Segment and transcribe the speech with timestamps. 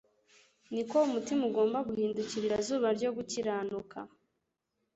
[0.71, 3.97] niko umutima ugomba guhindukirira Zuba ryo gukiranuka